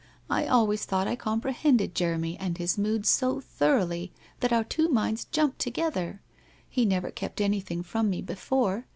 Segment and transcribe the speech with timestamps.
[0.31, 5.25] I always thought I comprehended Jeremy and his moods so thoroughly, that our two minds
[5.25, 6.23] jumped together.
[6.67, 8.87] He never kept anything from me before.